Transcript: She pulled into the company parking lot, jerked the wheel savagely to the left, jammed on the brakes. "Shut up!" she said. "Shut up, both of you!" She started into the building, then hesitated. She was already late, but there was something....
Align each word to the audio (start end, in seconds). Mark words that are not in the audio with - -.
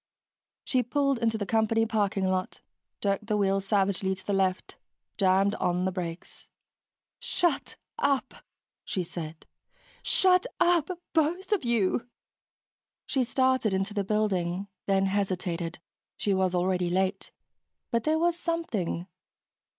She 0.63 0.81
pulled 0.81 1.19
into 1.19 1.37
the 1.37 1.45
company 1.45 1.85
parking 1.85 2.25
lot, 2.25 2.61
jerked 3.01 3.27
the 3.27 3.37
wheel 3.37 3.59
savagely 3.61 4.15
to 4.15 4.25
the 4.25 4.33
left, 4.33 4.75
jammed 5.15 5.53
on 5.53 5.85
the 5.85 5.91
brakes. 5.91 6.49
"Shut 7.19 7.75
up!" 7.99 8.33
she 8.83 9.03
said. 9.03 9.45
"Shut 10.01 10.47
up, 10.59 10.89
both 11.13 11.51
of 11.51 11.63
you!" 11.63 12.09
She 13.05 13.23
started 13.23 13.75
into 13.75 13.93
the 13.93 14.03
building, 14.03 14.67
then 14.87 15.05
hesitated. 15.05 15.77
She 16.17 16.33
was 16.33 16.55
already 16.55 16.89
late, 16.89 17.31
but 17.91 18.03
there 18.03 18.17
was 18.17 18.35
something.... 18.35 19.05